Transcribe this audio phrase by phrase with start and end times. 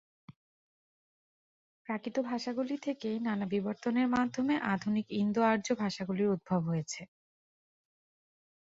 [1.87, 7.01] প্রাকৃত ভাষাগুলি থেকেই নানা বিবর্তনের মাধ্যমে আধুনিক ইন্দো-আর্য ভাষাগুলির উদ্ভব হয়েছে।